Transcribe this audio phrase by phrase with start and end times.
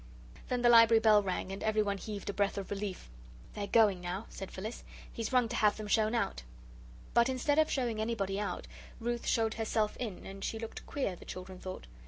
[0.49, 3.07] Then the Library bell rang, and everyone heaved a breath of relief.
[3.53, 6.41] "They're going now," said Phyllis; "he's rung to have them shown out."
[7.13, 8.65] But instead of showing anybody out,
[8.99, 11.85] Ruth showed herself in, and she looked queer, the children thought.